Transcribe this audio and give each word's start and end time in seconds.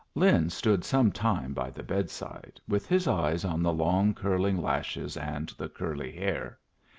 Lin 0.15 0.49
stood 0.49 0.83
some 0.83 1.11
time 1.11 1.53
by 1.53 1.69
the 1.69 1.83
bedside, 1.83 2.59
with 2.67 2.87
his 2.87 3.07
eyes 3.07 3.45
on 3.45 3.61
the 3.61 3.71
long, 3.71 4.15
curling 4.15 4.57
lashes 4.59 5.15
and 5.15 5.49
the 5.59 5.69
curly 5.69 6.11
hair. 6.11 6.57